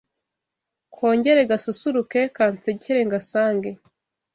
Kongere 0.95 1.41
gasusuruke 1.49 2.21
Kansekere 2.35 2.99
ngasange 3.07 3.71